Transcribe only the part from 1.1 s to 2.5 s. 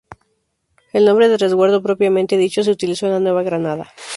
de "resguardo" propiamente